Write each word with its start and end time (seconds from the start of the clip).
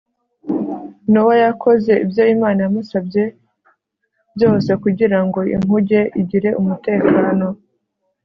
nowa 1.11 1.33
yakoze 1.45 1.91
ibyo 2.05 2.23
imana 2.35 2.59
yamusabye 2.65 3.23
byose 4.35 4.71
kugira 4.83 5.17
ngo 5.25 5.39
inkuge 5.55 6.01
igire 6.21 6.49
umutekano 6.61 7.47